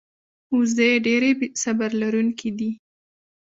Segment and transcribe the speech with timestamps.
[0.57, 1.31] وزې ډېرې
[1.63, 2.71] صبر لرونکې دي